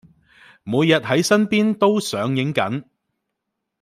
[0.63, 2.85] 每日喺身邊都上映緊